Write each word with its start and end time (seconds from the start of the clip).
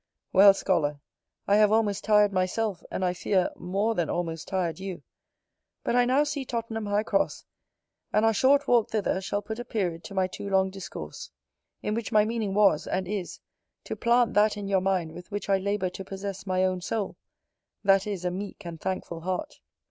Well, 0.33 0.55
Scholar, 0.55 0.99
I 1.45 1.57
have 1.57 1.71
almost 1.71 2.03
tired 2.03 2.33
myself, 2.33 2.83
and, 2.89 3.05
I 3.05 3.13
fear, 3.13 3.51
more 3.55 3.93
than 3.93 4.09
almost 4.09 4.47
tired 4.47 4.79
you. 4.79 5.03
But 5.83 5.95
I 5.95 6.05
now 6.05 6.23
see 6.23 6.43
Tottenham 6.43 6.87
High 6.87 7.03
Cross; 7.03 7.45
and 8.11 8.25
our 8.25 8.33
short 8.33 8.67
walk 8.67 8.89
thither 8.89 9.21
shall 9.21 9.43
put 9.43 9.59
a 9.59 9.63
period 9.63 10.03
to 10.05 10.15
my 10.15 10.25
too 10.25 10.49
long 10.49 10.71
discourse; 10.71 11.29
in 11.83 11.93
which 11.93 12.11
my 12.11 12.25
meaning 12.25 12.55
was, 12.55 12.87
and 12.87 13.07
is, 13.07 13.41
to 13.83 13.95
plant 13.95 14.33
that 14.33 14.57
in 14.57 14.67
your 14.67 14.81
mind 14.81 15.11
with 15.11 15.29
which 15.29 15.47
I 15.49 15.59
labour 15.59 15.91
to 15.91 16.03
possess 16.03 16.47
my 16.47 16.65
own 16.65 16.81
soul; 16.81 17.15
that 17.83 18.07
is, 18.07 18.25
a 18.25 18.31
meek 18.31 18.65
and 18.65 18.81
thankful 18.81 19.19
heart. 19.19 19.59